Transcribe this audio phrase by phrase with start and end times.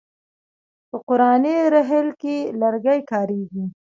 [0.89, 3.65] په قرآني رحل کې لرګی کاریږي.